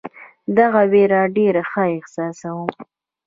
[0.57, 2.69] دغه وېره ډېر ښه احساسوم.